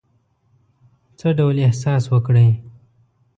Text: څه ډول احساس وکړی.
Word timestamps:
څه 1.19 1.27
ډول 1.37 1.55
احساس 1.67 2.03
وکړی. 2.13 2.47